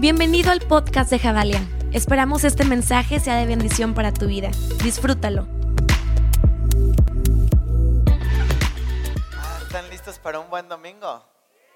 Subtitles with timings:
[0.00, 1.60] Bienvenido al podcast de Javalia.
[1.92, 4.48] Esperamos este mensaje sea de bendición para tu vida.
[4.82, 5.46] Disfrútalo.
[9.36, 11.22] Ah, ¿Están listos para un buen domingo?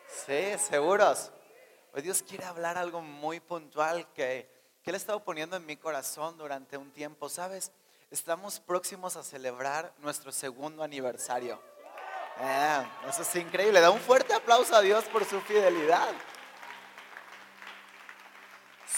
[0.08, 1.32] Sí, seguros.
[1.92, 4.48] Hoy Dios quiere hablar algo muy puntual que,
[4.82, 7.28] que Él ha estado poniendo en mi corazón durante un tiempo.
[7.28, 7.72] ¿Sabes?
[8.10, 11.60] Estamos próximos a celebrar nuestro segundo aniversario.
[12.40, 13.82] Eh, eso es increíble.
[13.82, 16.08] Da un fuerte aplauso a Dios por su fidelidad.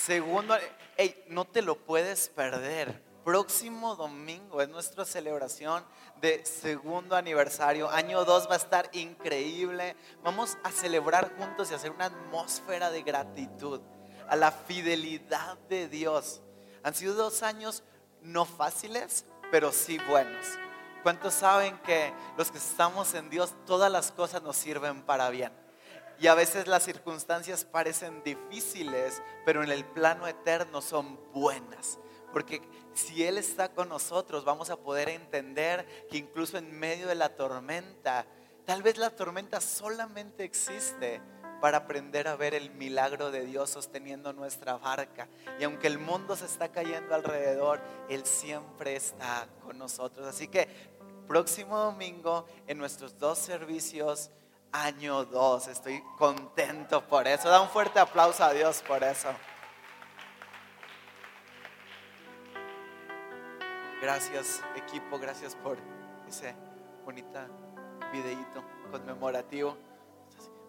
[0.06, 0.54] Segundo,
[0.96, 3.02] hey, no te lo puedes perder.
[3.24, 5.84] Próximo domingo es nuestra celebración
[6.20, 7.90] de segundo aniversario.
[7.90, 9.96] Año 2 va a estar increíble.
[10.22, 13.80] Vamos a celebrar juntos y hacer una atmósfera de gratitud
[14.28, 16.40] a la fidelidad de Dios.
[16.84, 17.82] Han sido dos años
[18.22, 20.46] no fáciles, pero sí buenos.
[21.02, 25.65] ¿Cuántos saben que los que estamos en Dios, todas las cosas nos sirven para bien?
[26.18, 31.98] Y a veces las circunstancias parecen difíciles, pero en el plano eterno son buenas.
[32.32, 32.62] Porque
[32.94, 37.34] si Él está con nosotros, vamos a poder entender que incluso en medio de la
[37.36, 38.26] tormenta,
[38.64, 41.20] tal vez la tormenta solamente existe
[41.60, 45.28] para aprender a ver el milagro de Dios sosteniendo nuestra barca.
[45.58, 50.26] Y aunque el mundo se está cayendo alrededor, Él siempre está con nosotros.
[50.26, 50.68] Así que
[51.26, 54.30] próximo domingo en nuestros dos servicios
[54.72, 55.68] año 2.
[55.68, 57.48] Estoy contento por eso.
[57.48, 59.28] Da un fuerte aplauso a Dios por eso.
[64.00, 65.78] Gracias equipo, gracias por
[66.28, 66.54] ese
[67.04, 67.48] bonita
[68.12, 69.76] videíto conmemorativo.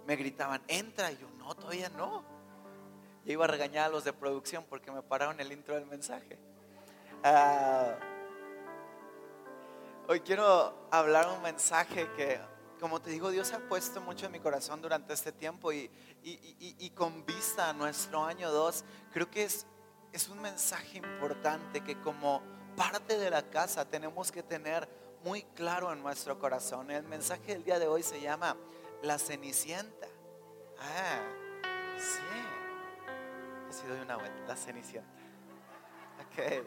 [0.05, 1.11] Me gritaban, entra.
[1.11, 2.23] Y yo, no, todavía no.
[3.25, 6.39] Yo iba a regañar a los de producción porque me pararon el intro del mensaje.
[7.23, 7.95] Ah,
[10.07, 12.39] hoy quiero hablar un mensaje que
[12.79, 15.89] como te digo, Dios ha puesto mucho en mi corazón durante este tiempo y,
[16.95, 19.65] con vista a nuestro año 2, creo que es,
[20.11, 22.41] es un mensaje importante que como
[22.75, 24.87] parte de la casa tenemos que tener
[25.23, 26.91] muy claro en nuestro corazón.
[26.91, 28.55] El mensaje del día de hoy se llama
[29.01, 30.07] La Cenicienta.
[30.79, 31.21] Ah,
[31.97, 32.21] sí.
[33.69, 35.09] He sido de una vuelta, la Cenicienta.
[36.31, 36.63] Okay.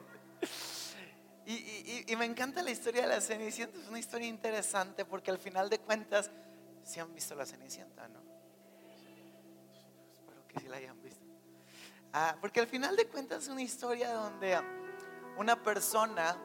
[1.50, 5.68] Y, me encanta la historia de la Cenicienta, es una historia interesante porque al final
[5.68, 6.30] de cuentas,
[6.84, 8.20] si han visto la Cenicienta, ¿no?
[10.14, 11.24] Espero que sí la hayan visto.
[12.12, 14.60] Ah, porque al final de cuentas es una historia donde
[15.38, 16.36] una persona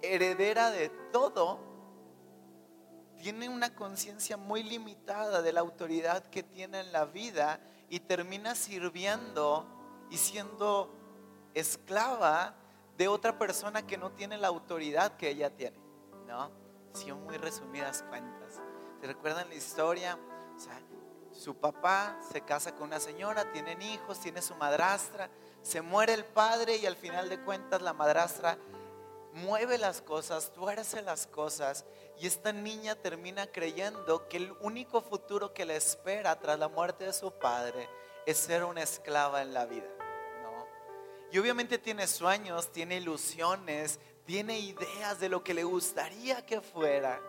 [0.00, 1.60] heredera de todo
[3.18, 7.60] tiene una conciencia muy limitada de la autoridad que tiene en la vida
[7.90, 9.66] y termina sirviendo
[10.10, 10.94] y siendo
[11.52, 12.54] esclava
[12.98, 15.78] de otra persona que no tiene la autoridad que ella tiene.
[16.26, 16.50] ¿No?
[16.92, 18.60] Son muy resumidas cuentas.
[19.00, 20.18] ¿Se recuerdan la historia?
[21.30, 25.30] Su papá se casa con una señora, tienen hijos, tiene su madrastra,
[25.62, 28.58] se muere el padre y al final de cuentas la madrastra
[29.32, 31.84] mueve las cosas, tuerce las cosas
[32.18, 37.04] y esta niña termina creyendo que el único futuro que le espera tras la muerte
[37.04, 37.88] de su padre
[38.26, 39.97] es ser una esclava en la vida.
[41.30, 47.20] Y obviamente tiene sueños, tiene ilusiones, tiene ideas de lo que le gustaría que fuera.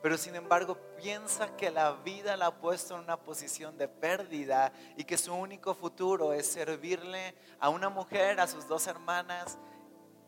[0.00, 4.72] Pero sin embargo piensa que la vida la ha puesto en una posición de pérdida
[4.96, 9.58] y que su único futuro es servirle a una mujer, a sus dos hermanas,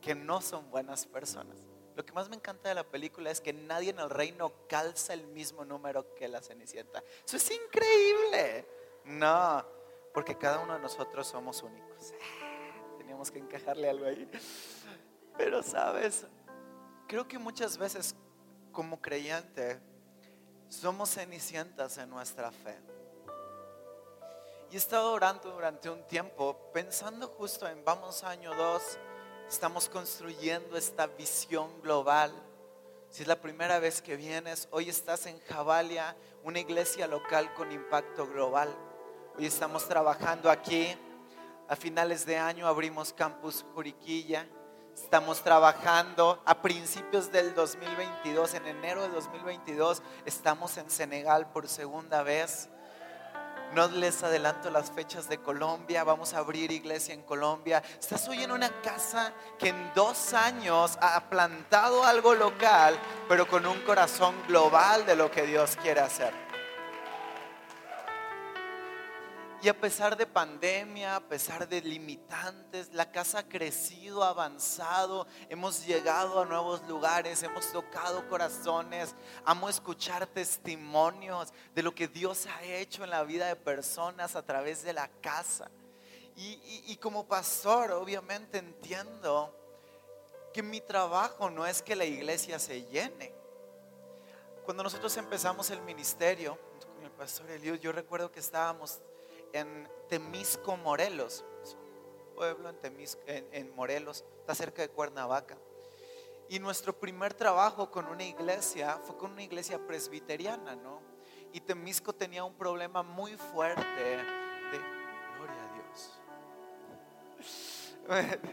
[0.01, 1.57] que no son buenas personas.
[1.95, 5.15] Lo que más me encanta de la película es que nadie en el reino calza
[5.15, 7.05] el mismo número que la Cenicienta.
[7.25, 8.67] Eso es increíble.
[9.05, 9.65] No,
[10.13, 12.13] porque cada uno de nosotros somos únicos
[13.31, 14.31] que encajarle algo ahí.
[15.37, 16.27] Pero sabes,
[17.07, 18.15] creo que muchas veces
[18.73, 19.81] como creyente
[20.69, 22.79] somos cenicientas en nuestra fe.
[24.71, 28.83] Y he estado orando durante un tiempo pensando justo en vamos año 2,
[29.49, 32.33] estamos construyendo esta visión global.
[33.11, 37.73] Si es la primera vez que vienes, hoy estás en Javalia, una iglesia local con
[37.73, 38.73] impacto global.
[39.37, 40.97] Hoy estamos trabajando aquí
[41.71, 44.45] a finales de año abrimos Campus Juriquilla.
[44.93, 52.25] Estamos trabajando a principios del 2022, en enero de 2022, estamos en Senegal por segunda
[52.25, 52.69] vez.
[53.73, 57.85] No les adelanto las fechas de Colombia, vamos a abrir iglesia en Colombia.
[58.01, 63.65] Estás hoy en una casa que en dos años ha plantado algo local, pero con
[63.65, 66.50] un corazón global de lo que Dios quiere hacer.
[69.63, 75.85] Y a pesar de pandemia, a pesar de limitantes, la casa ha crecido, avanzado, hemos
[75.85, 79.15] llegado a nuevos lugares, hemos tocado corazones,
[79.45, 84.43] amo escuchar testimonios de lo que Dios ha hecho en la vida de personas a
[84.43, 85.71] través de la casa.
[86.37, 89.55] Y, como pastor, obviamente entiendo
[90.55, 93.35] que mi trabajo no es que la iglesia se llene.
[94.65, 96.59] Cuando nosotros empezamos el ministerio
[96.95, 99.01] con el pastor Eliud, yo recuerdo que estábamos
[99.53, 101.45] en Temisco, Morelos,
[102.29, 105.57] un pueblo en, en Morelos, está cerca de Cuernavaca.
[106.49, 111.01] Y nuestro primer trabajo con una iglesia fue con una iglesia presbiteriana, ¿no?
[111.53, 114.17] Y Temisco tenía un problema muy fuerte de,
[115.37, 116.21] gloria a Dios,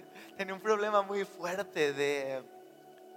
[0.38, 2.44] tenía un problema muy fuerte de,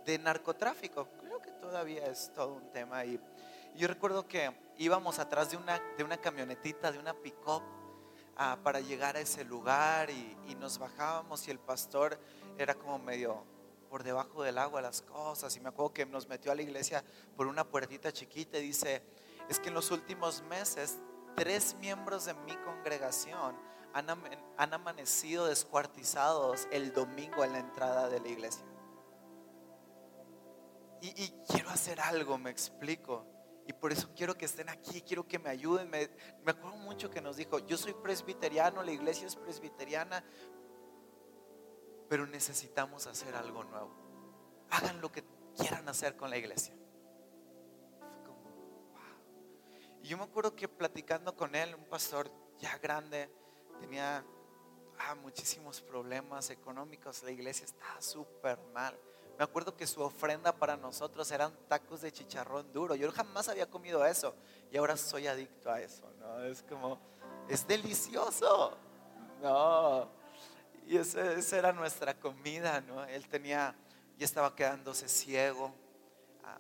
[0.04, 1.08] de narcotráfico.
[1.20, 3.04] Creo que todavía es todo un tema.
[3.04, 3.18] Y
[3.76, 7.62] yo recuerdo que íbamos atrás de una, de una camionetita, de una pick-up,
[8.36, 12.20] ah, para llegar a ese lugar y, nos bajábamos y el pastor
[12.58, 13.44] era como medio
[13.88, 15.56] por debajo del agua las cosas.
[15.56, 17.02] Y me acuerdo que nos metió a la iglesia
[17.34, 19.02] por una puertita chiquita y dice,
[19.48, 20.98] es que en los últimos meses
[21.34, 23.56] tres miembros de mi congregación
[23.94, 28.64] han amanecido descuartizados el domingo en la entrada de la iglesia.
[31.02, 33.24] Y, quiero hacer algo, me explico.
[33.66, 35.88] Y por eso quiero que estén aquí, quiero que me ayuden.
[35.90, 36.08] Me,
[36.44, 40.24] me, acuerdo mucho que nos dijo, yo soy presbiteriano, la iglesia es presbiteriana,
[42.08, 43.90] pero necesitamos hacer algo nuevo.
[44.70, 45.24] Hagan lo que
[45.56, 46.74] quieran hacer con la iglesia.
[50.02, 53.30] Y yo me acuerdo que platicando con él, un pastor ya grande,
[53.80, 54.24] tenía
[54.98, 58.98] ah, muchísimos problemas económicos, la iglesia estaba súper mal.
[59.40, 62.94] Me acuerdo que su ofrenda para nosotros eran tacos de chicharrón duro.
[62.94, 64.34] Yo jamás había comido eso
[64.70, 66.44] y ahora soy adicto a eso, ¿no?
[66.44, 67.00] Es como,
[67.48, 68.76] es delicioso.
[69.40, 70.10] No,
[70.86, 73.02] y esa, era nuestra comida, ¿no?
[73.06, 73.74] Él tenía,
[74.18, 75.72] ya estaba quedándose ciego,
[76.44, 76.58] ah,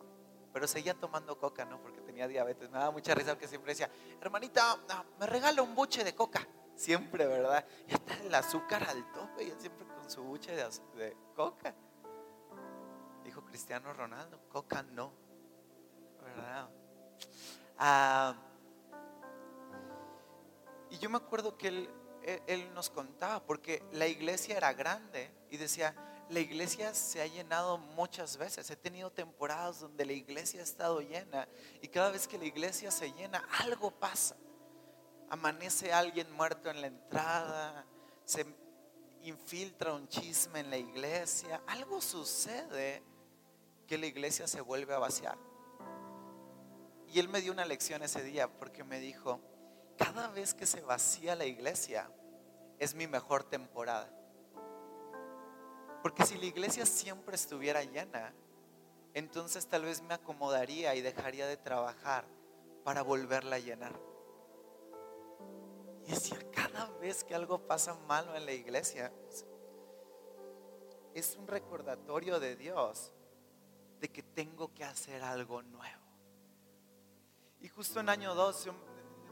[0.50, 1.82] pero seguía tomando coca, ¿no?
[1.82, 2.70] Porque tenía diabetes.
[2.70, 3.90] Me daba mucha risa porque siempre decía,
[4.22, 4.78] hermanita,
[5.18, 6.48] me regala un buche de coca.
[6.76, 7.62] Siempre, ¿verdad?
[7.86, 11.74] Y está el azúcar al tope y él siempre con su buche de, coca.
[13.50, 15.12] Cristiano Ronaldo, coca no,
[16.22, 16.70] ¿verdad?
[17.78, 18.34] Ah,
[20.90, 25.56] y yo me acuerdo que él él, nos contaba, porque la iglesia era grande y
[25.56, 25.94] decía,
[26.28, 28.70] la iglesia se ha llenado muchas veces.
[28.70, 31.48] He tenido temporadas donde la iglesia ha estado llena
[31.80, 34.36] y cada vez que la iglesia se llena, algo pasa.
[35.28, 37.84] Amanece alguien muerto en la entrada,
[38.24, 38.46] se
[39.22, 43.02] infiltra un chisme en la iglesia, algo sucede
[43.90, 45.36] que la iglesia se vuelve a vaciar.
[47.08, 49.40] Y él me dio una lección ese día porque me dijo,
[49.98, 52.08] cada vez que se vacía la iglesia
[52.78, 54.08] es mi mejor temporada.
[56.02, 58.32] Porque si la iglesia siempre estuviera llena,
[59.12, 62.24] entonces tal vez me acomodaría y dejaría de trabajar
[62.84, 63.98] para volverla a llenar.
[66.06, 69.12] Y decir, cada vez que algo pasa malo en la iglesia,
[71.12, 73.12] es un recordatorio de Dios
[74.00, 76.00] de que tengo que hacer algo nuevo.
[77.60, 78.68] Y justo en año 2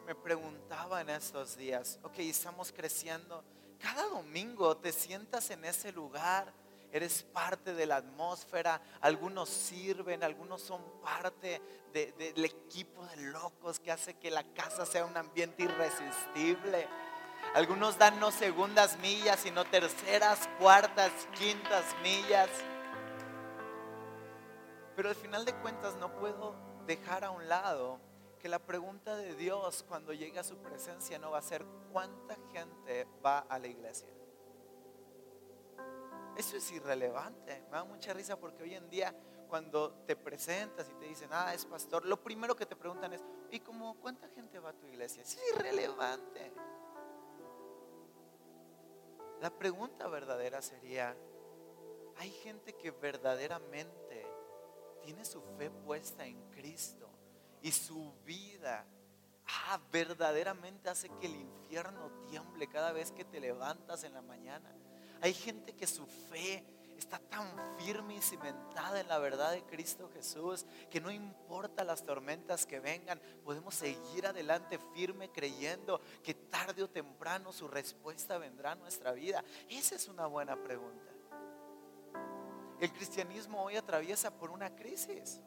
[0.07, 3.43] me preguntaba en estos días, ok, estamos creciendo.
[3.79, 6.53] Cada domingo te sientas en ese lugar,
[6.93, 11.63] eres parte de la atmósfera, algunos sirven, algunos son parte
[11.93, 16.87] del equipo de locos que hace que la casa sea un ambiente irresistible.
[17.55, 22.51] Algunos dan no segundas millas, sino terceras, cuartas, quintas millas.
[24.99, 28.01] Pero al final de cuentas no puedo dejar a un lado
[28.41, 32.37] que la pregunta de Dios cuando llegue a su presencia no va a ser cuánta
[32.53, 34.09] gente va a la iglesia.
[36.37, 37.63] Eso es irrelevante.
[37.71, 39.15] Me da mucha risa porque hoy en día
[39.49, 43.23] cuando te presentas y te dicen, ah, es pastor, lo primero que te preguntan es,
[43.53, 45.23] ¿y cómo cuánta gente va a tu iglesia?
[45.23, 46.53] Es irrelevante.
[49.43, 51.17] La pregunta verdadera sería,
[52.17, 54.28] ¿hay gente que verdaderamente
[55.09, 57.09] tiene su fe puesta en Cristo?
[57.63, 58.85] y su vida
[59.47, 64.71] ah, verdaderamente hace que el infierno tiemble cada vez que te levantas en la mañana.
[65.21, 66.65] Hay gente que su fe
[66.97, 67.49] está tan
[67.79, 72.79] firme y cimentada en la verdad de Cristo Jesús que no importa las tormentas que
[72.79, 79.13] vengan, podemos seguir adelante firme creyendo que tarde o temprano su respuesta vendrá a nuestra
[79.13, 79.43] vida.
[79.69, 81.18] Esa es una buena pregunta.
[82.81, 85.41] El cristianismo hoy atraviesa por una crisis.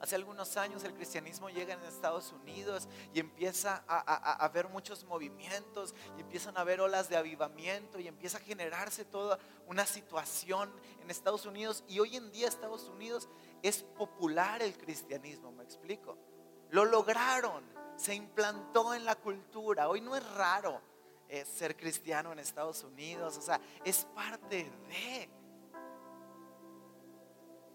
[0.00, 5.92] Hace algunos años el cristianismo llega en Estados Unidos y empieza a, haber muchos movimientos
[6.16, 11.10] y empiezan a haber olas de avivamiento y empieza a generarse toda una situación en
[11.10, 11.82] Estados Unidos.
[11.88, 13.28] Y hoy en día Estados Unidos
[13.60, 16.16] es popular el cristianismo, me explico.
[16.70, 17.64] Lo lograron,
[17.96, 19.88] se implantó en la cultura.
[19.88, 20.80] Hoy no es raro
[21.28, 25.37] eh, ser cristiano en Estados Unidos, o sea, es parte de.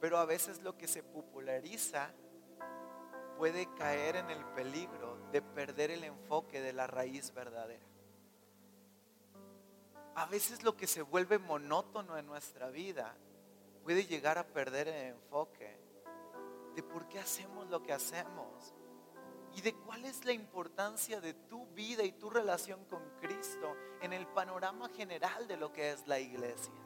[0.03, 2.11] Pero a veces lo que se populariza
[3.37, 7.85] puede caer en el peligro de perder el enfoque de la raíz verdadera.
[10.15, 13.15] A veces lo que se vuelve monótono en nuestra vida
[13.81, 15.73] puede llegar a perder el enfoque
[16.75, 18.73] de por qué hacemos lo que hacemos
[19.55, 24.11] y de cuál es la importancia de tu vida y tu relación con Cristo en
[24.11, 26.82] el panorama general de lo que es la iglesia.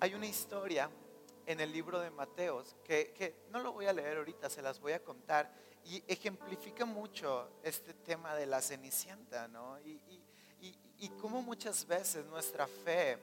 [0.00, 0.90] Hay una historia
[1.46, 4.92] en el libro de Mateos, que, no lo voy a leer ahorita, se las voy
[4.92, 5.52] a contar,
[5.84, 9.78] y ejemplifica mucho este tema de la cenicienta, ¿no?
[9.80, 10.00] Y,
[10.98, 13.18] y, cómo muchas veces nuestra fe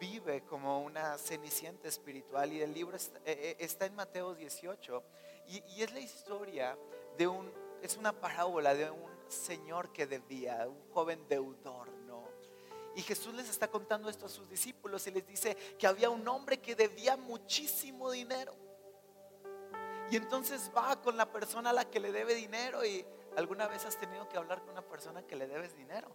[0.00, 5.02] vive como una cenicienta espiritual, y el libro está, eh, eh, en Mateos 18,
[5.48, 6.76] y, es la historia
[7.16, 11.88] de un, es una parábola de un señor que debía, un joven deudor,
[12.94, 16.26] y Jesús les está contando esto a sus discípulos y les dice que había un
[16.28, 18.54] hombre que debía muchísimo dinero.
[20.10, 23.04] Y entonces va con la persona a la que le debe dinero y
[23.36, 26.08] alguna vez has tenido que hablar con una persona que le debes dinero.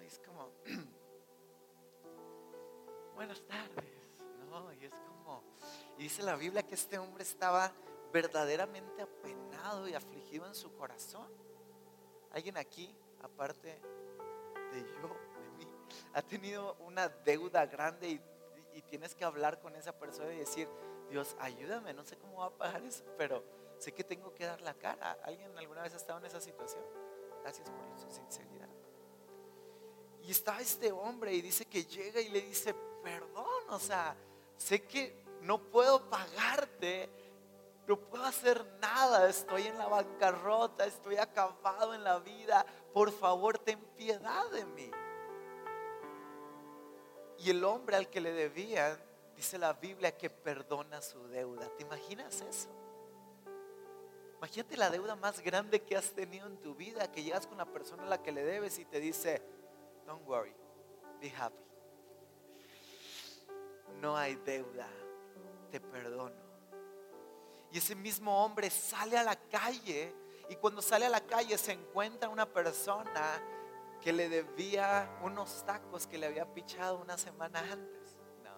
[0.00, 0.50] Y es como,
[3.14, 3.84] buenas tardes.
[4.80, 5.42] Y es como,
[5.98, 7.72] y dice la Biblia que este hombre estaba
[8.12, 11.28] verdaderamente apenado y afligido en su corazón.
[12.32, 13.80] ¿Alguien aquí, aparte
[14.72, 15.31] de yo?
[16.14, 18.20] Ha tenido una deuda grande y,
[18.88, 20.68] tienes que hablar con esa persona y decir,
[21.10, 23.42] Dios, ayúdame, no sé cómo va a pagar eso, pero
[23.78, 25.18] sé que tengo que dar la cara.
[25.24, 26.82] ¿Alguien alguna vez ha estado en esa situación?
[27.42, 28.68] Gracias por su sinceridad.
[30.22, 34.16] Y está este hombre y dice que llega y le dice, perdón, o sea,
[34.56, 37.10] sé que no puedo pagarte,
[37.86, 43.58] no puedo hacer nada, estoy en la bancarrota, estoy acabado en la vida, por favor
[43.58, 44.90] ten piedad de mí.
[47.42, 48.96] Y el hombre al que le debían,
[49.34, 51.68] dice la Biblia, que perdona su deuda.
[51.76, 52.68] ¿Te imaginas eso?
[54.38, 57.64] Imagínate la deuda más grande que has tenido en tu vida, que llegas con la
[57.64, 59.42] persona a la que le debes y te dice,
[60.06, 60.54] don't worry,
[61.20, 61.56] be happy.
[64.00, 64.88] No hay deuda,
[65.70, 66.34] te perdono.
[67.72, 70.14] Y ese mismo hombre sale a la calle
[70.48, 73.40] y cuando sale a la calle se encuentra una persona
[74.02, 78.16] que le debía unos tacos que le había pichado una semana antes.
[78.42, 78.50] No.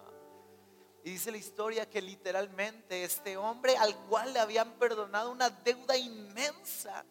[1.03, 5.95] Y dice la historia que literalmente este hombre al cual le habían perdonado una deuda
[5.95, 7.05] inmensa,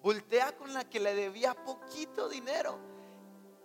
[0.00, 2.78] voltea con la que le debía poquito dinero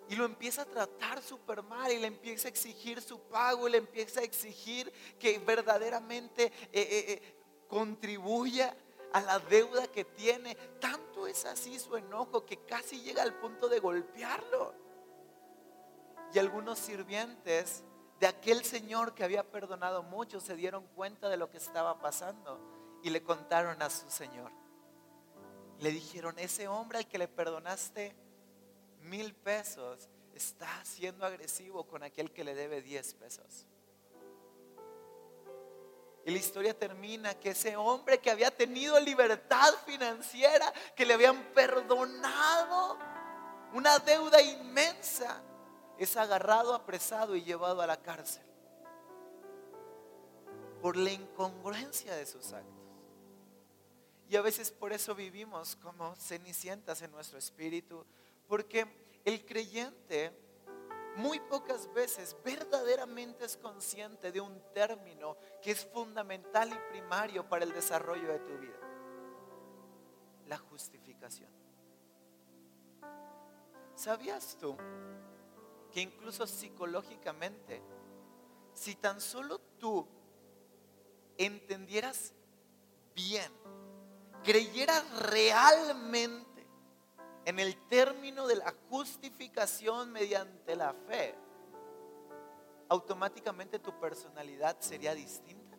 [0.10, 3.72] y lo empieza a tratar súper mal y le empieza a exigir su pago y
[3.72, 7.36] le empieza a exigir que verdaderamente eh, eh, eh,
[7.68, 8.76] contribuya
[9.14, 10.56] a la deuda que tiene.
[10.80, 14.74] Tanto es así su enojo que casi llega al punto de golpearlo.
[16.34, 17.84] Y algunos sirvientes
[18.20, 22.60] de aquel señor que había perdonado mucho se dieron cuenta de lo que estaba pasando
[23.04, 24.52] y le contaron a su señor.
[25.80, 28.16] Le dijeron, ese hombre al que le perdonaste
[29.02, 33.68] mil pesos está siendo agresivo con aquel que le debe diez pesos.
[36.28, 42.98] La historia termina que ese hombre que había tenido libertad financiera, que le habían perdonado
[43.74, 45.42] una deuda inmensa,
[45.98, 48.44] es agarrado, apresado y llevado a la cárcel
[50.82, 52.74] por la incongruencia de sus actos.
[54.28, 58.06] Y a veces por eso vivimos como cenicientas en nuestro espíritu,
[58.50, 58.86] porque
[59.24, 60.38] el creyente
[61.18, 67.66] muy pocas veces verdaderamente es consciente de un término que es fundamental y primario para
[67.66, 68.78] el desarrollo de tu vida.
[70.46, 71.50] La justificación.
[73.96, 74.78] ¿Sabías tú
[75.92, 77.82] que incluso psicológicamente,
[78.74, 80.08] si tan solo tú
[81.36, 82.36] entendieras
[83.16, 83.52] bien,
[84.44, 86.57] creyeras realmente
[87.48, 91.34] en el término de la justificación mediante la fe,
[92.90, 95.78] automáticamente tu personalidad sería distinta.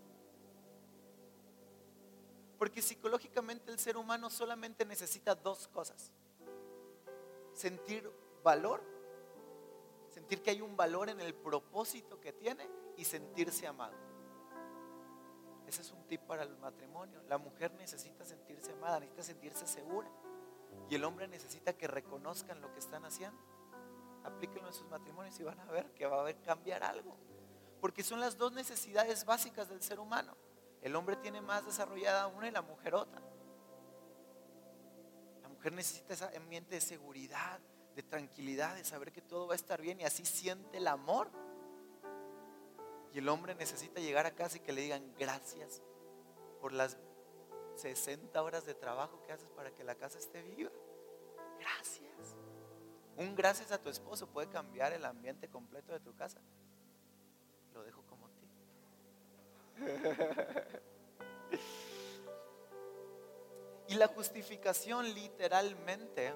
[2.57, 6.11] Porque psicológicamente el ser humano solamente necesita dos cosas.
[7.53, 8.11] Sentir
[8.43, 8.83] valor,
[10.09, 13.95] sentir que hay un valor en el propósito que tiene y sentirse amado.
[15.67, 17.21] Ese es un tip para el matrimonio.
[17.29, 20.11] La mujer necesita sentirse amada, necesita sentirse segura.
[20.89, 23.39] Y el hombre necesita que reconozcan lo que están haciendo.
[24.25, 27.17] Aplíquenlo en sus matrimonios y van a ver que va a cambiar algo.
[27.81, 30.37] Porque son las dos necesidades básicas del ser humano.
[30.83, 33.21] El hombre tiene más desarrollada una y la mujer otra.
[35.43, 37.59] La mujer mujer necesita ese ambiente de seguridad,
[37.97, 41.29] de tranquilidad, de saber que todo va a estar bien y así siente el amor.
[43.13, 45.83] Y el hombre necesita llegar a casa y que le digan gracias
[46.61, 46.97] por las
[47.79, 50.71] 60 horas de trabajo que haces para que la casa esté viva.
[51.59, 52.37] Gracias.
[53.17, 56.41] Un gracias a tu esposo puede cambiar el ambiente completo de tu casa.
[57.73, 58.49] Lo dejo como ti.
[63.89, 66.35] Y la justificación literalmente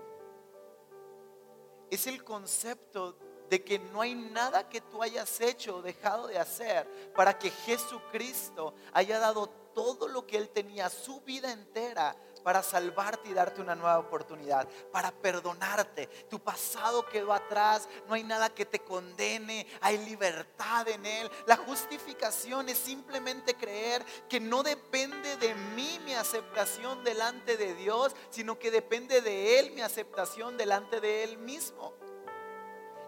[1.91, 3.19] es el concepto
[3.53, 7.51] de que no hay nada que tú hayas hecho o dejado de hacer para que
[7.51, 13.61] Jesucristo haya dado todo lo que Él tenía, su vida entera, para salvarte y darte
[13.61, 16.07] una nueva oportunidad, para perdonarte.
[16.31, 21.31] Tu pasado quedó atrás, no hay nada que te condene, hay libertad en Él.
[21.47, 28.17] La justificación es simplemente creer que no depende de mí mi aceptación delante de Dios,
[28.31, 31.93] sino que depende de Él mi aceptación delante de Él mismo.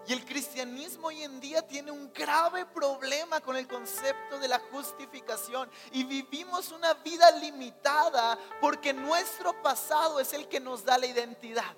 [0.07, 4.59] Y el cristianismo hoy en día tiene un grave problema con el concepto de la
[4.71, 5.69] justificación.
[5.91, 11.75] Y vivimos una vida limitada porque nuestro pasado es el que nos da la identidad.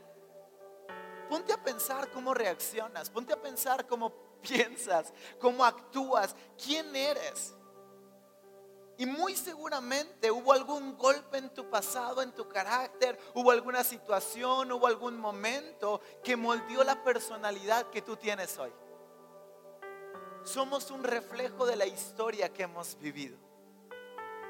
[1.30, 7.54] Ponte a pensar cómo reaccionas, ponte a pensar cómo piensas, cómo actúas, quién eres.
[8.98, 14.72] Y muy seguramente hubo algún golpe en tu pasado, en tu carácter, hubo alguna situación,
[14.72, 18.74] hubo algún momento que moldeó la personalidad que tú tienes hoy.
[20.44, 23.38] Somos un reflejo de la historia que hemos vivido.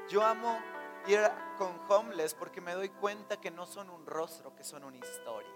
[0.08, 0.58] Yo amo
[1.06, 1.20] ir
[1.58, 5.50] con homeless porque me doy cuenta que no son un rostro, que son una historia.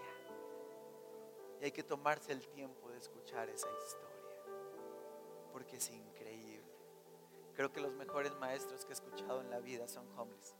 [1.61, 4.33] Y hay que tomarse el tiempo de escuchar esa historia,
[5.51, 6.52] porque es increíble.
[7.55, 10.55] Creo que los mejores maestros que he escuchado en la vida son homeless.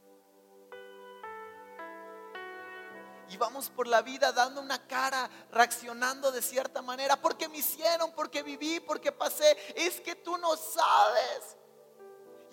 [3.29, 8.11] Y vamos por la vida dando una cara, reaccionando de cierta manera, porque me hicieron,
[8.13, 9.57] porque viví, porque pasé.
[9.75, 11.57] Es que tú no sabes.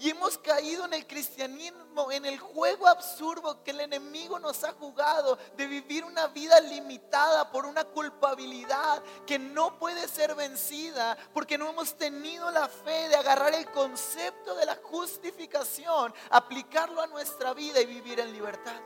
[0.01, 4.73] Y hemos caído en el cristianismo, en el juego absurdo que el enemigo nos ha
[4.73, 11.59] jugado de vivir una vida limitada por una culpabilidad que no puede ser vencida porque
[11.59, 17.53] no hemos tenido la fe de agarrar el concepto de la justificación, aplicarlo a nuestra
[17.53, 18.81] vida y vivir en libertad.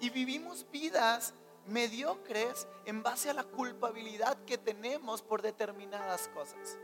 [0.00, 1.34] Y vivimos vidas
[1.66, 6.80] mediocres en base a la culpabilidad que tenemos por determinadas cosas.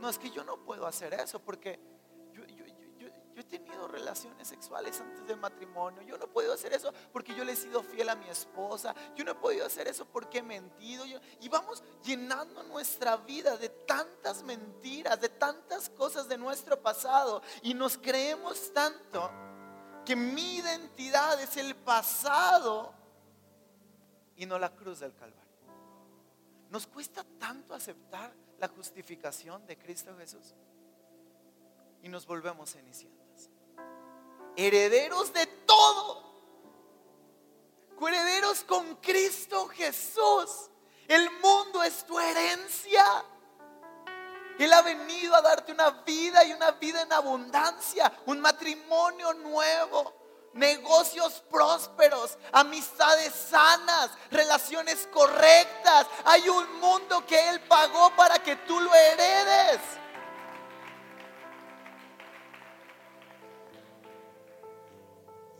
[0.00, 1.99] No es que yo no puedo hacer eso porque
[2.32, 6.02] yo he tenido relaciones sexuales antes del matrimonio.
[6.02, 8.94] Yo no he podido hacer eso porque yo le he sido fiel a mi esposa.
[9.16, 11.04] Yo no he podido hacer eso porque he mentido.
[11.06, 17.42] y vamos llenando nuestra vida de tantas mentiras, de tantas cosas de nuestro pasado.
[17.62, 19.30] Y nos creemos tanto
[20.04, 22.92] que mi identidad es el pasado
[24.36, 25.40] y no la cruz del Calvario.
[26.68, 30.54] Nos cuesta tanto aceptar la justificación de Cristo Jesús
[32.02, 33.50] y nos volvemos cenicientas.
[34.56, 36.30] Herederos de todo.
[38.08, 40.70] Herederos con Cristo Jesús.
[41.06, 43.04] El mundo es tu herencia.
[44.58, 50.14] Él ha venido a darte una vida y una vida en abundancia, un matrimonio nuevo,
[50.52, 56.06] negocios prósperos, amistades sanas, relaciones correctas.
[56.24, 59.80] Hay un mundo que Él pagó para que tú lo heredes.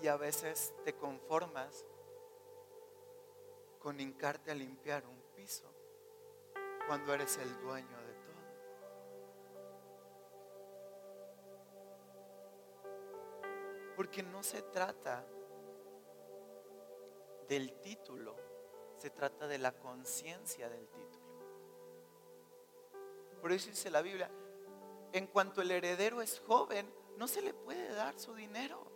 [0.03, 1.85] Y a veces te conformas
[3.79, 5.71] con hincarte a limpiar un piso
[6.87, 8.31] cuando eres el dueño de todo.
[13.97, 15.25] Porque no se trata
[17.49, 18.37] del título,
[18.97, 21.21] se trata de la conciencia del título.
[23.41, 24.31] Por eso dice la Biblia,
[25.13, 28.90] en cuanto el heredero es joven, no se le puede dar su dinero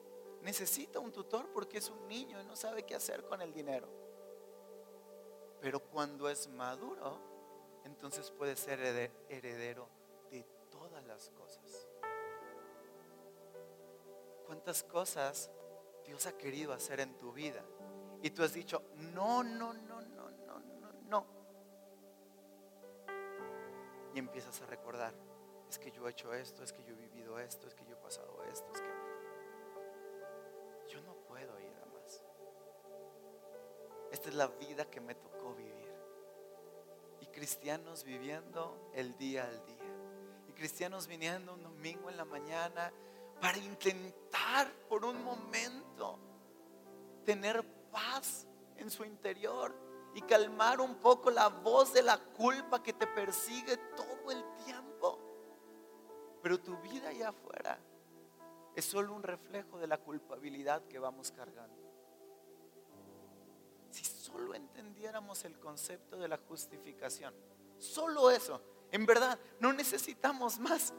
[0.45, 3.89] necesita un tutor porque es un niño y no sabe qué hacer con el dinero.
[5.61, 7.19] Pero cuando es maduro,
[7.85, 8.79] entonces puede ser
[9.29, 9.89] heredero
[10.31, 11.89] de todas las cosas.
[14.47, 15.51] ¿Cuántas cosas
[16.05, 17.65] Dios ha querido hacer en tu vida?
[18.23, 18.83] Y tú has dicho,
[19.15, 21.27] no, no, no, no, no, no, no.
[24.15, 25.15] Y empiezas a recordar,
[25.69, 27.95] es que yo he hecho esto, es que yo he vivido esto, es que yo
[27.95, 29.14] he pasado esto, es que
[34.15, 35.93] Esta es la vida que me tocó vivir.
[37.21, 39.91] Y cristianos viviendo el día al día.
[40.49, 42.93] Y cristianos viniendo un domingo en la mañana
[43.41, 46.21] para intentar por un momento
[47.25, 48.47] tener paz
[48.77, 49.75] en su interior
[50.15, 55.19] y calmar un poco la voz de la culpa que te persigue todo el tiempo.
[56.41, 57.81] Pero tu vida allá afuera
[58.77, 61.84] es solo un reflejo de la culpabilidad que vamos cargando.
[65.45, 67.33] El concepto de la justificación,
[67.79, 70.93] solo eso, en verdad, no necesitamos más.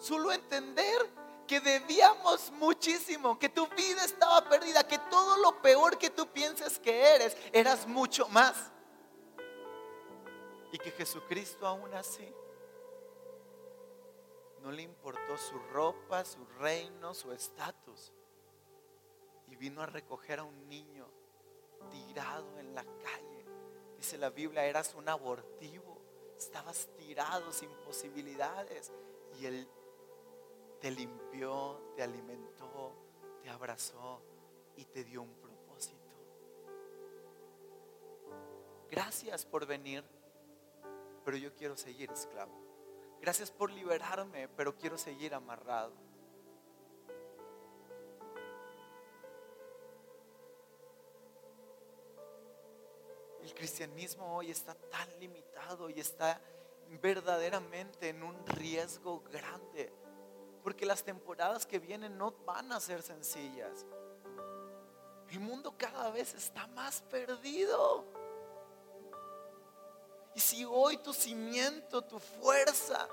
[0.00, 1.08] Solo entender
[1.46, 6.80] que debíamos muchísimo, que tu vida estaba perdida, que todo lo peor que tú piensas
[6.80, 8.72] que eres, eras mucho más.
[10.72, 12.34] Y que Jesucristo aún así
[14.60, 18.12] no le importó su ropa, su reino, su estatus.
[19.46, 21.08] Y vino a recoger a un niño
[21.90, 23.41] tirado en la calle.
[24.02, 25.96] Dice la Biblia, eras un abortivo,
[26.36, 28.90] estabas tirado sin posibilidades.
[29.38, 29.68] Y él
[30.80, 32.96] te limpió, te alimentó,
[33.40, 34.20] te abrazó
[34.74, 36.10] y te dio un propósito.
[38.90, 40.02] Gracias por venir,
[41.24, 42.60] pero yo quiero seguir esclavo.
[43.20, 45.92] Gracias por liberarme, pero quiero seguir amarrado.
[53.52, 56.40] El cristianismo hoy está tan limitado y está
[57.02, 59.92] verdaderamente en un riesgo grande
[60.62, 63.84] porque las temporadas que vienen no van a ser sencillas.
[65.28, 68.06] El mundo cada vez está más perdido.
[70.34, 73.06] Y si hoy tu cimiento, tu fuerza,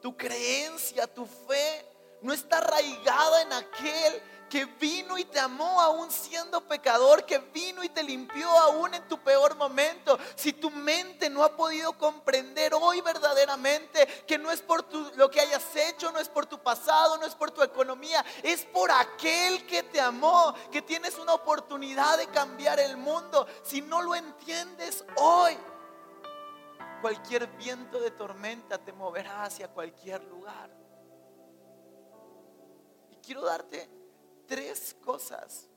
[0.00, 1.86] tu creencia, tu fe
[2.22, 7.82] no está arraigada en aquel que vino y te amó aún siendo pecador, que vino
[7.82, 10.18] y te limpió aún en tu peor momento.
[10.34, 14.84] Si tu mente no ha podido comprender hoy verdaderamente que no es por
[15.16, 18.66] lo que hayas hecho, no es por tu pasado, no es por tu economía, es
[18.66, 23.46] por aquel que te amó, que tienes una oportunidad de cambiar el mundo.
[23.62, 25.56] Si no lo entiendes hoy,
[27.00, 30.81] cualquier viento de tormenta te moverá hacia cualquier lugar.
[33.24, 33.88] Quiero darte
[34.46, 35.68] tres cosas,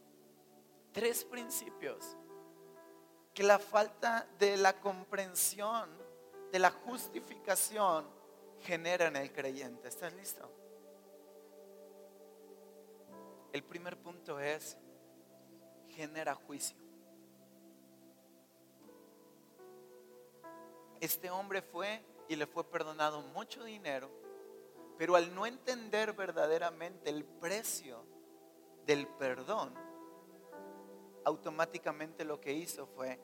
[0.91, 2.17] tres principios
[3.33, 5.89] que la falta de la comprensión,
[6.51, 8.07] de la justificación,
[8.61, 9.89] genera en el creyente.
[9.89, 10.49] ¿Estás listo?
[13.51, 14.77] El primer punto es,
[15.89, 16.77] genera juicio.
[20.99, 24.09] Este hombre fue y le fue perdonado mucho dinero,
[24.97, 28.05] pero al no entender verdaderamente el precio
[28.85, 29.73] del perdón,
[31.25, 33.19] automáticamente lo que hizo fue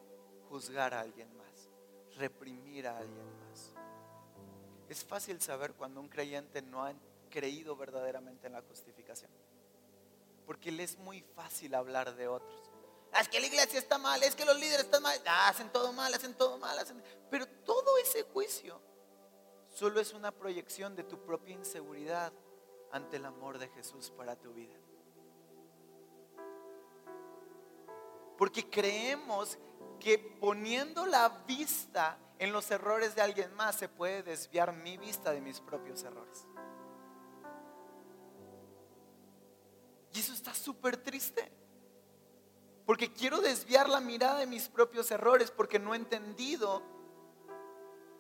[0.50, 1.70] juzgar a alguien más,
[2.18, 3.74] reprimir a alguien más.
[4.90, 6.94] Es fácil saber cuando un creyente no ha
[7.30, 9.32] creído verdaderamente en la justificación,
[10.46, 12.70] porque le es muy fácil hablar de otros.
[13.14, 15.70] Ah, es que la iglesia está mal, es que los líderes están mal, ah, hacen
[15.72, 17.02] todo mal, hacen todo mal, hacen...
[17.30, 18.82] pero todo ese juicio
[19.72, 22.32] solo es una proyección de tu propia inseguridad
[22.92, 24.76] ante el amor de Jesús para tu vida.
[28.38, 29.58] Porque creemos
[30.00, 35.32] que poniendo la vista en los errores de alguien más se puede desviar mi vista
[35.32, 36.48] de mis propios errores.
[40.14, 41.52] Y eso está súper triste.
[42.86, 46.82] Porque quiero desviar la mirada de mis propios errores porque no he entendido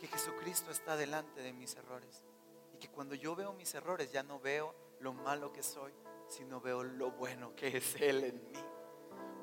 [0.01, 2.25] que Jesucristo está delante de mis errores.
[2.73, 5.93] Y que cuando yo veo mis errores ya no veo lo malo que soy,
[6.27, 8.59] sino veo lo bueno que es Él en mí.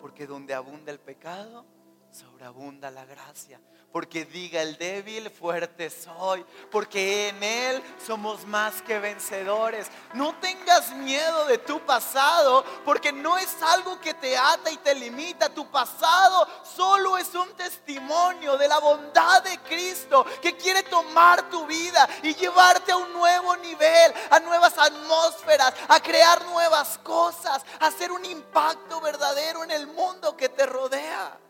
[0.00, 1.64] Porque donde abunda el pecado,
[2.12, 3.60] sobreabunda la gracia.
[3.90, 6.44] Porque diga el débil, fuerte soy.
[6.70, 9.88] Porque en Él somos más que vencedores.
[10.12, 14.94] No tengas miedo de tu pasado, porque no es algo que te ata y te
[14.94, 15.48] limita.
[15.48, 21.66] Tu pasado solo es un testimonio de la bondad de Cristo que quiere tomar tu
[21.66, 27.86] vida y llevarte a un nuevo nivel, a nuevas atmósferas, a crear nuevas cosas, a
[27.86, 31.47] hacer un impacto verdadero en el mundo que te rodea.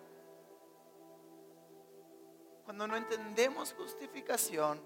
[2.69, 4.79] Cuando no entendemos justificación,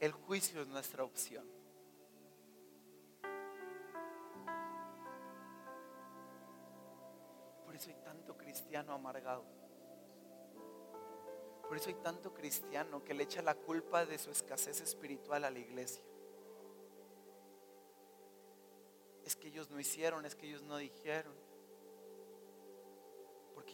[0.00, 1.48] el juicio es nuestra opción.
[7.64, 9.44] Por eso hay tanto cristiano amargado.
[11.68, 15.52] Por eso hay tanto cristiano que le echa la culpa de su escasez espiritual a
[15.52, 16.02] la iglesia.
[19.24, 21.47] Es que ellos no hicieron, es que ellos no dijeron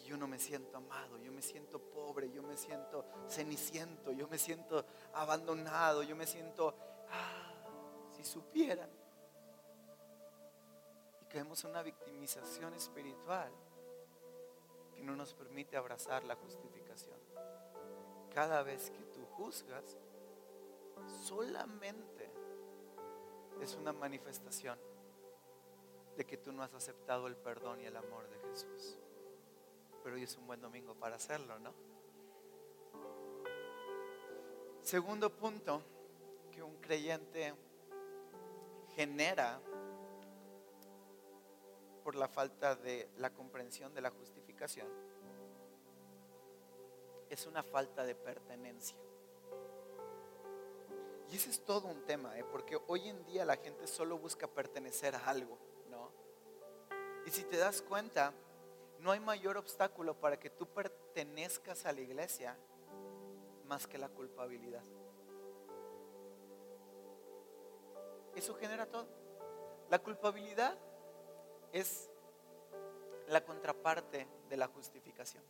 [0.02, 4.38] yo no me siento amado, yo me siento pobre, yo me siento ceniciento, yo me
[4.38, 6.74] siento abandonado, yo me siento,
[7.10, 7.52] ah,
[8.16, 8.90] si supieran.
[11.22, 13.52] Y caemos en una victimización espiritual
[15.04, 17.18] no nos permite abrazar la justificación.
[18.32, 19.98] Cada vez que tú juzgas,
[21.24, 22.30] solamente
[23.60, 24.78] es una manifestación
[26.16, 28.98] de que tú no has aceptado el perdón y el amor de Jesús.
[30.04, 31.72] Pero hoy es un buen domingo para hacerlo, ¿no?
[34.82, 35.82] Segundo punto
[36.52, 37.54] que un creyente
[38.94, 39.58] genera
[42.04, 44.86] por la falta de la comprensión de la justificación
[47.30, 48.98] es una falta de pertenencia.
[51.30, 52.44] Y ese es todo un tema, ¿eh?
[52.44, 56.12] porque hoy en día la gente solo busca pertenecer a algo, ¿no?
[57.26, 58.34] Y si te das cuenta,
[59.04, 62.56] no hay mayor obstáculo para que tú pertenezcas a la iglesia
[63.66, 64.82] más que la culpabilidad.
[68.34, 69.06] Eso genera todo.
[69.90, 70.78] La culpabilidad
[71.70, 72.10] es
[73.28, 75.44] la contraparte de la justificación.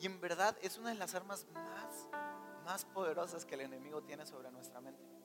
[0.00, 2.08] Y en verdad es una de las armas más,
[2.64, 5.17] más poderosas que el enemigo tiene sobre nuestra mente.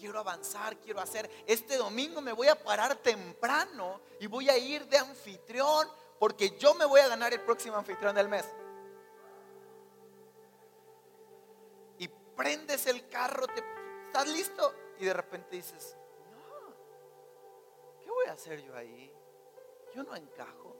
[0.00, 1.30] Quiero avanzar, quiero hacer.
[1.46, 5.86] Este domingo me voy a parar temprano y voy a ir de anfitrión
[6.18, 8.46] porque yo me voy a ganar el próximo anfitrión del mes.
[11.98, 13.44] Y prendes el carro,
[14.06, 14.74] ¿estás listo?
[14.98, 15.96] Y de repente dices,
[18.20, 19.12] voy a hacer yo ahí?
[19.94, 20.76] Yo no encajo.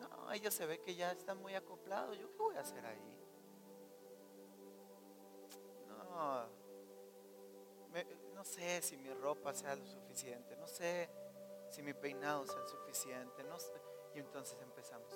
[0.00, 2.14] No, ella se ve que ya está muy acoplado.
[2.14, 3.21] ¿Yo qué voy a hacer ahí?
[6.12, 6.46] No,
[8.34, 10.56] no sé si mi ropa sea lo suficiente.
[10.56, 11.10] No sé
[11.70, 13.42] si mi peinado sea suficiente.
[13.44, 13.80] No sé.
[14.14, 15.12] Y entonces empezamos.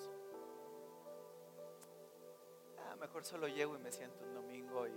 [2.79, 4.93] Ah, mejor solo llego y me siento un domingo y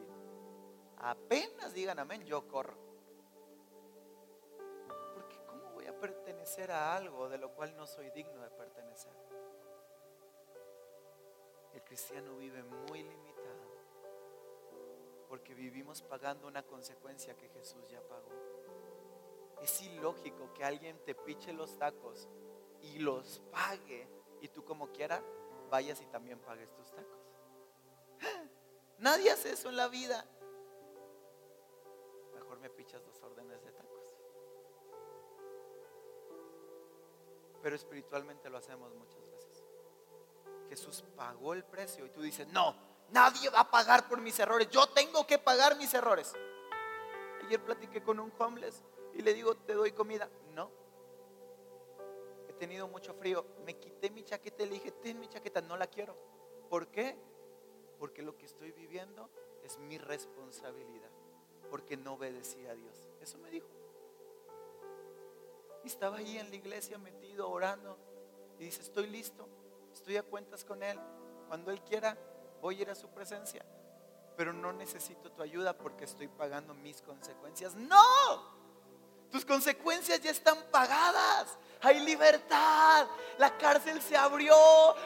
[0.99, 2.91] apenas digan amén, yo corro.
[6.01, 9.13] pertenecer a algo de lo cual no soy digno de pertenecer.
[11.75, 13.40] El cristiano vive muy limitado
[15.31, 18.33] porque vivimos pagando una consecuencia que Jesús ya pagó.
[19.63, 22.29] Es ilógico que alguien te piche los tacos
[22.83, 24.09] y los pague
[24.41, 25.23] y tú como quiera
[25.71, 27.21] vayas y también pagues tus tacos.
[28.99, 30.27] Nadie hace eso en la vida.
[32.35, 34.17] Mejor me pichas dos órdenes de tacos.
[37.63, 39.65] Pero espiritualmente lo hacemos muchas veces.
[40.69, 44.69] Jesús pagó el precio y tú dices, no, nadie va a pagar por mis errores,
[44.71, 46.33] yo tengo que pagar mis errores.
[47.45, 48.83] Ayer platiqué con un homeless
[49.15, 50.29] y le digo, te doy comida.
[50.55, 50.71] No.
[52.49, 53.45] He tenido mucho frío.
[53.65, 56.17] Me quité mi chaqueta y le dije, ten mi chaqueta, no la quiero.
[56.69, 57.17] ¿Por qué?
[57.99, 59.29] Porque lo que estoy viviendo
[59.65, 61.11] es mi responsabilidad.
[61.71, 63.09] Porque no obedecí a Dios.
[63.21, 63.69] Eso me dijo.
[65.83, 67.99] Y estaba ahí en la iglesia metido, orando.
[68.59, 69.49] Y dice, estoy listo,
[69.93, 70.99] estoy a cuentas con Él.
[71.49, 72.17] Cuando Él quiera,
[72.61, 73.65] voy a ir a su presencia.
[74.37, 77.75] Pero no necesito tu ayuda porque estoy pagando mis consecuencias.
[77.75, 78.61] No,
[79.31, 81.47] tus consecuencias ya están pagadas.
[81.83, 83.07] Hay libertad.
[83.39, 84.55] La cárcel se abrió.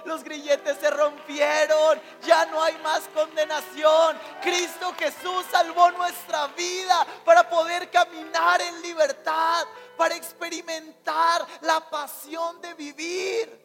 [0.07, 2.01] Los grilletes se rompieron.
[2.27, 4.19] Ya no hay más condenación.
[4.43, 9.67] Cristo Jesús salvó nuestra vida para poder caminar en libertad.
[9.97, 13.64] Para experimentar la pasión de vivir.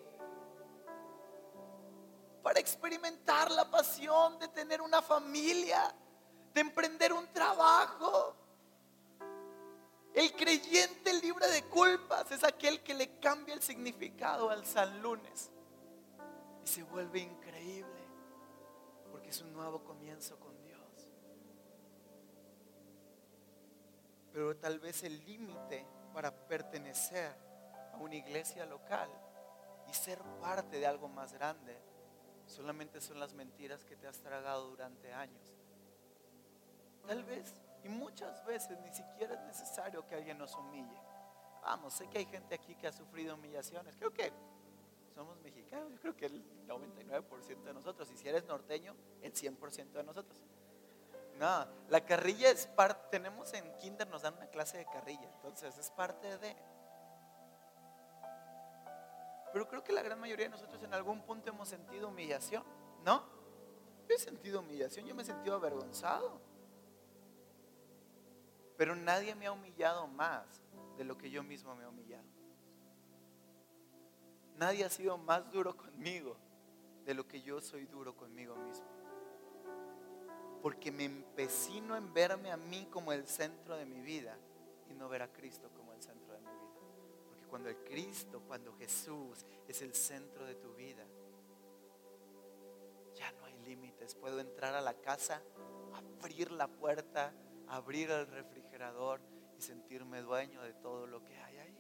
[2.44, 5.94] Para experimentar la pasión de tener una familia.
[6.54, 8.36] De emprender un trabajo
[10.14, 15.52] el creyente libre de culpas es aquel que le cambia el significado al San Lunes
[16.64, 18.02] y se vuelve increíble
[19.12, 20.80] porque es un nuevo comienzo con Dios.
[24.34, 27.36] Pero tal vez el límite para pertenecer
[27.94, 29.10] a una iglesia local
[29.88, 31.78] y ser parte de algo más grande
[32.50, 35.54] solamente son las mentiras que te has tragado durante años.
[37.08, 41.00] Tal vez y muchas veces ni siquiera es necesario que alguien nos humille.
[41.62, 43.96] Vamos, sé que hay gente aquí que ha sufrido humillaciones.
[43.96, 44.32] Creo que
[45.16, 45.92] somos mexicanos.
[45.92, 48.10] Yo creo que el 99% de nosotros.
[48.12, 50.40] Y si eres norteño, el 100% de nosotros.
[51.38, 53.08] No, la carrilla es parte.
[53.12, 55.30] Tenemos en Kinder, nos dan una clase de carrilla.
[55.36, 56.56] Entonces es parte de.
[59.52, 62.64] Pero creo que la gran mayoría de nosotros en algún punto hemos sentido humillación.
[63.04, 63.24] ¿No?
[64.08, 65.06] Yo he sentido humillación.
[65.06, 66.42] Yo me he sentido avergonzado.
[68.78, 70.62] Pero nadie me ha humillado más
[70.98, 72.28] de lo que yo mismo me he humillado.
[74.56, 76.38] Nadie ha sido más duro conmigo
[77.06, 78.86] de lo que yo soy duro conmigo mismo.
[80.62, 84.38] Porque me empecino en verme a mí como el centro de mi vida
[84.90, 85.89] y no ver a Cristo como
[87.50, 91.06] cuando el Cristo, cuando Jesús es el centro de tu vida,
[93.16, 94.16] ya no hay límites.
[94.16, 95.42] Puedo entrar a la casa,
[96.22, 97.34] abrir la puerta,
[97.68, 99.22] abrir el refrigerador
[99.58, 101.78] y sentirme dueño de todo lo que hay ahí.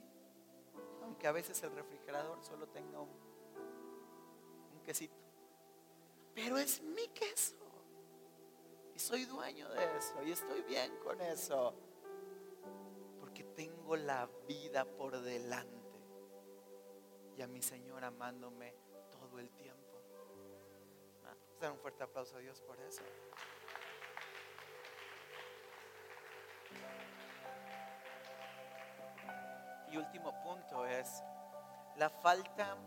[1.03, 3.29] Aunque a veces el refrigerador solo tenga un,
[4.84, 5.15] quesito.
[6.34, 7.55] Pero es mi queso.
[8.95, 10.23] Y soy dueño de eso.
[10.23, 11.75] Y estoy bien con eso.
[13.60, 16.00] Tengo la vida por delante.
[17.36, 18.74] Y a mi Señor amándome
[19.12, 20.02] todo el tiempo.
[21.26, 23.02] Ah, dar un fuerte aplauso a Dios por eso.
[29.91, 31.22] Y último punto es
[31.98, 32.78] la falta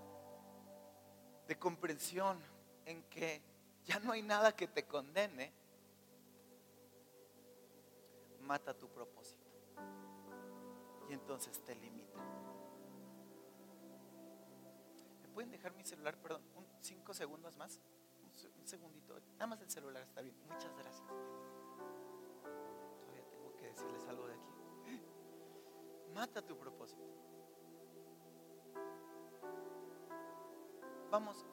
[1.49, 2.43] de comprensión
[2.87, 3.43] en que
[3.85, 5.53] ya no hay nada que te condene,
[8.41, 9.42] mata tu propósito.
[11.13, 12.19] Entonces te limita.
[15.23, 17.81] ¿Me pueden dejar mi celular, perdón, un cinco segundos más?
[18.59, 19.21] Un, segundito.
[19.35, 20.35] Nada más el celular está bien.
[20.49, 21.07] Muchas gracias.
[23.01, 25.03] Todavía tengo que decirles algo de aquí.
[26.15, 27.03] Mata tu propósito.
[31.11, 31.45] Vamos,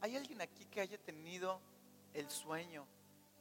[0.00, 1.60] ¿hay alguien aquí que haya tenido
[2.14, 2.84] el sueño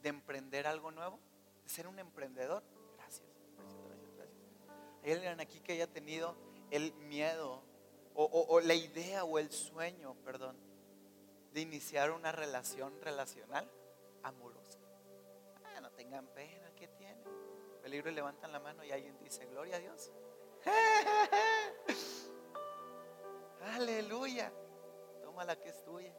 [0.04, 1.20] de emprender algo nuevo?
[1.64, 2.62] ¿De ser un emprendedor?
[5.04, 6.36] ¿Hay alguien aquí que haya tenido
[6.70, 7.62] el miedo
[8.14, 10.56] o, o la idea o el sueño, perdón,
[11.54, 13.70] de iniciar una relación relacional
[14.24, 14.80] amorosa?
[15.64, 17.24] Ah, no tengan pena, ¿qué tiene?
[17.82, 20.12] Peligro y levantan la mano y alguien dice, gloria a Dios.
[23.74, 24.52] Aleluya.
[25.24, 26.14] Toma la que es tuya.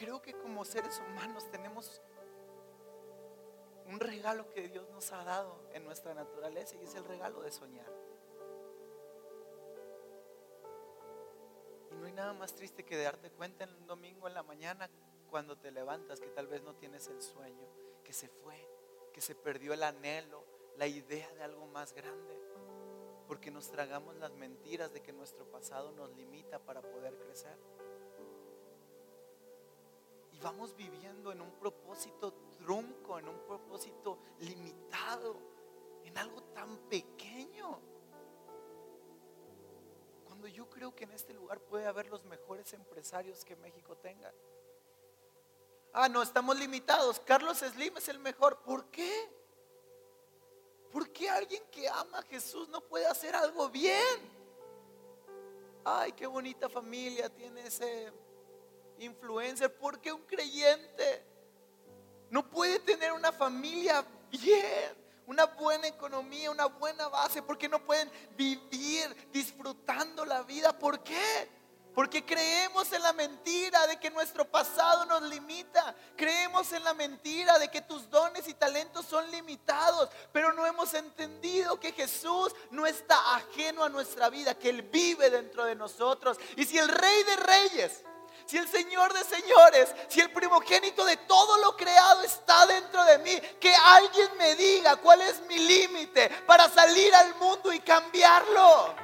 [0.00, 2.00] Creo que como seres humanos tenemos
[3.84, 7.52] un regalo que Dios nos ha dado en nuestra naturaleza y es el regalo de
[7.52, 7.92] soñar.
[11.90, 14.88] Y no hay nada más triste que darte cuenta en un domingo en la mañana
[15.28, 17.68] cuando te levantas que tal vez no tienes el sueño,
[18.02, 18.56] que se fue,
[19.12, 20.46] que se perdió el anhelo,
[20.78, 22.40] la idea de algo más grande.
[23.28, 27.58] Porque nos tragamos las mentiras de que nuestro pasado nos limita para poder crecer.
[30.42, 35.36] Vamos viviendo en un propósito trunco, en un propósito limitado,
[36.04, 37.78] en algo tan pequeño.
[40.24, 44.32] Cuando yo creo que en este lugar puede haber los mejores empresarios que México tenga.
[45.92, 47.20] Ah, no, estamos limitados.
[47.20, 48.58] Carlos Slim es el mejor.
[48.62, 49.28] ¿Por qué?
[50.90, 54.40] ¿Por qué alguien que ama a Jesús no puede hacer algo bien?
[55.84, 58.12] Ay, qué bonita familia tiene ese
[59.00, 59.74] influencer.
[59.76, 61.24] ¿Por qué un creyente
[62.30, 65.00] no puede tener una familia bien?
[65.26, 67.42] Una buena economía, una buena base.
[67.42, 70.76] ¿Por qué no pueden vivir disfrutando la vida?
[70.76, 71.48] ¿Por qué?
[71.94, 75.94] Porque creemos en la mentira de que nuestro pasado nos limita.
[76.16, 80.08] Creemos en la mentira de que tus dones y talentos son limitados.
[80.32, 85.30] Pero no hemos entendido que Jesús no está ajeno a nuestra vida, que Él vive
[85.30, 86.38] dentro de nosotros.
[86.56, 88.04] Y si el Rey de Reyes,
[88.50, 93.18] si el Señor de Señores, si el primogénito de todo lo creado está dentro de
[93.18, 98.96] mí, que alguien me diga cuál es mi límite para salir al mundo y cambiarlo.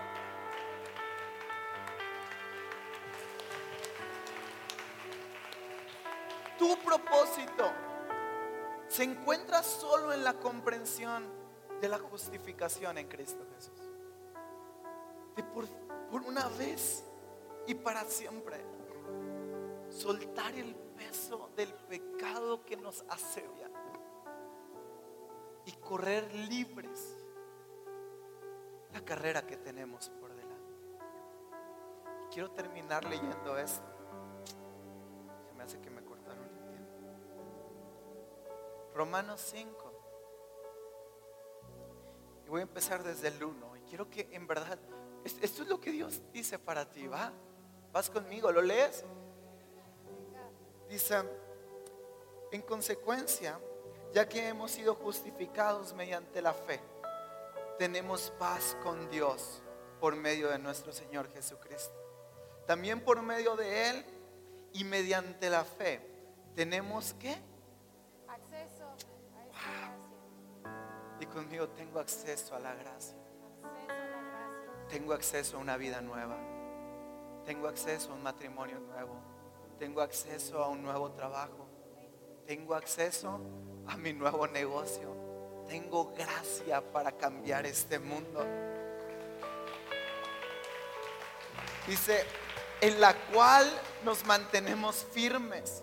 [6.58, 7.70] tu propósito
[8.88, 11.30] se encuentra solo en la comprensión
[11.82, 13.78] de la justificación en Cristo Jesús.
[15.36, 15.66] De por,
[16.24, 17.04] una vez
[17.66, 18.75] y para siempre
[19.96, 23.70] soltar el peso del pecado que nos asebia
[25.64, 27.16] y correr libres
[28.92, 30.74] la carrera que tenemos por delante.
[32.30, 33.86] Quiero terminar leyendo esto.
[35.48, 35.96] Se me hace que me
[38.96, 39.92] Romanos 5.
[42.46, 43.76] Y voy a empezar desde el 1.
[43.76, 44.78] Y quiero que en verdad,
[45.24, 47.30] esto es lo que Dios dice para ti, ¿va?
[47.92, 48.50] ¿Vas conmigo?
[48.50, 49.04] ¿Lo lees?
[50.88, 51.22] Dice,
[52.52, 53.58] en consecuencia,
[54.12, 56.80] ya que hemos sido justificados mediante la fe,
[57.78, 59.62] tenemos paz con Dios
[60.00, 61.94] por medio de nuestro Señor Jesucristo.
[62.66, 64.04] También por medio de Él
[64.72, 66.00] y mediante la fe,
[66.54, 67.36] tenemos que
[71.18, 73.16] Y conmigo tengo acceso a la gracia.
[74.88, 76.36] Tengo acceso a una vida nueva.
[77.44, 79.35] Tengo acceso a un matrimonio nuevo.
[79.78, 81.66] Tengo acceso a un nuevo trabajo.
[82.46, 83.40] Tengo acceso
[83.86, 85.14] a mi nuevo negocio.
[85.68, 88.44] Tengo gracia para cambiar este mundo.
[91.86, 92.24] Dice,
[92.80, 93.70] en la cual
[94.04, 95.82] nos mantenemos firmes.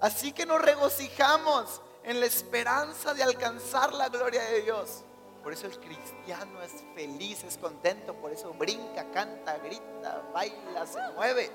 [0.00, 5.04] Así que nos regocijamos en la esperanza de alcanzar la gloria de Dios.
[5.42, 11.00] Por eso el cristiano es feliz, es contento, por eso brinca, canta, grita, baila, se
[11.14, 11.50] mueve.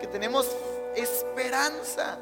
[0.00, 0.48] Que tenemos
[0.96, 2.18] esperanza,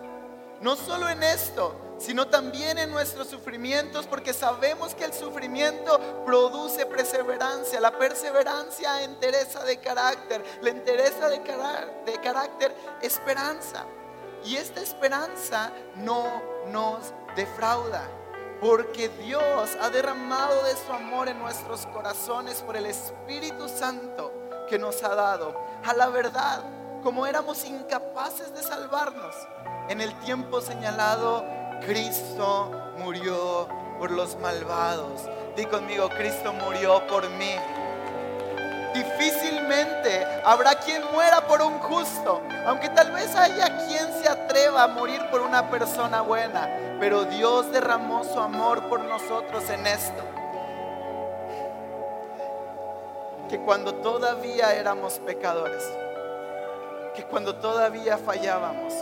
[0.60, 6.84] no solo en esto, sino también en nuestros sufrimientos, porque sabemos que el sufrimiento produce
[6.86, 13.84] perseverancia, la perseverancia entereza de carácter, la entereza de, de carácter esperanza.
[14.44, 16.42] Y esta esperanza no
[16.72, 18.08] nos defrauda,
[18.60, 24.32] porque Dios ha derramado de su amor en nuestros corazones por el Espíritu Santo
[24.68, 25.54] que nos ha dado.
[25.84, 26.64] A la verdad,
[27.02, 29.34] como éramos incapaces de salvarnos,
[29.88, 31.44] en el tiempo señalado,
[31.84, 35.22] Cristo murió por los malvados.
[35.56, 37.54] Di conmigo, Cristo murió por mí.
[38.94, 44.88] Difícilmente habrá quien muera por un justo, aunque tal vez haya quien se atreva a
[44.88, 46.68] morir por una persona buena,
[47.00, 50.22] pero Dios derramó su amor por nosotros en esto.
[53.48, 55.82] Que cuando todavía éramos pecadores,
[57.14, 58.94] que cuando todavía fallábamos,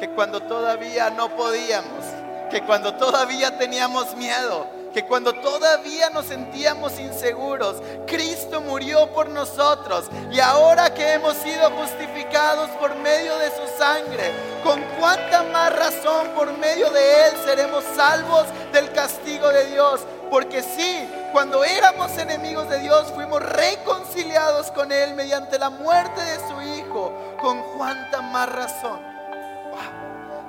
[0.00, 2.04] que cuando todavía no podíamos,
[2.50, 10.06] que cuando todavía teníamos miedo, que cuando todavía nos sentíamos inseguros, Cristo murió por nosotros.
[10.30, 14.32] Y ahora que hemos sido justificados por medio de su sangre,
[14.62, 20.00] con cuánta más razón por medio de Él seremos salvos del castigo de Dios.
[20.30, 26.36] Porque sí, cuando éramos enemigos de Dios, fuimos reconciliados con Él mediante la muerte de
[26.36, 26.81] su Hijo.
[26.92, 29.00] Con cuánta más razón,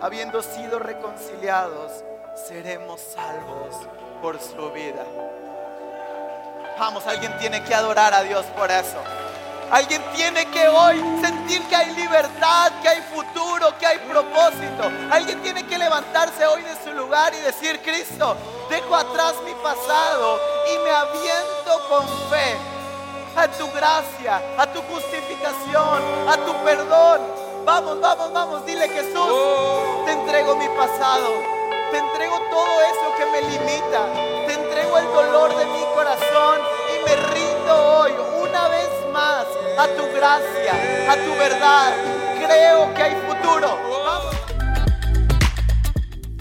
[0.01, 2.03] habiendo sido reconciliados,
[2.35, 3.75] seremos salvos
[4.21, 5.05] por su vida.
[6.77, 8.97] Vamos, alguien tiene que adorar a Dios por eso.
[9.71, 14.91] Alguien tiene que hoy sentir que hay libertad, que hay futuro, que hay propósito.
[15.11, 18.35] Alguien tiene que levantarse hoy de su lugar y decir, Cristo,
[18.69, 20.39] dejo atrás mi pasado
[20.73, 22.72] y me aviento con fe
[23.35, 27.21] a tu gracia, a tu justificación, a tu perdón.
[27.65, 31.63] Vamos, vamos, vamos, dile Jesús, te entrego mi pasado
[31.93, 34.11] te entrego todo eso que me limita.
[34.47, 36.59] Te entrego el dolor de mi corazón
[36.89, 38.11] y me rindo hoy
[38.41, 39.45] una vez más
[39.77, 41.93] a tu gracia, a tu verdad.
[42.43, 43.77] Creo que hay futuro.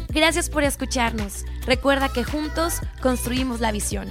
[0.09, 1.45] Gracias por escucharnos.
[1.67, 4.11] Recuerda que juntos construimos la visión.